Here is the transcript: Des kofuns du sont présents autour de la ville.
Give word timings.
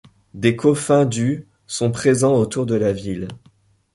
Des 0.33 0.55
kofuns 0.55 1.05
du 1.05 1.47
sont 1.67 1.91
présents 1.91 2.33
autour 2.33 2.65
de 2.65 2.73
la 2.73 2.91
ville. 2.91 3.27